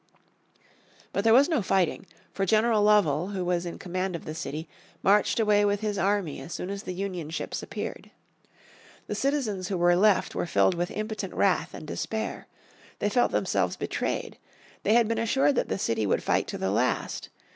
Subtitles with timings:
[1.13, 4.67] But there was no fighting, for General Lovell who was in command of the city
[5.03, 8.09] marched away with his army as soon as the Union ships appeared.
[9.05, 12.47] The citizens who were left were filled with impotent wrath and despair.
[12.97, 14.39] They felt themselves betrayed.
[14.81, 17.29] They had been assured that the city would fight to the last.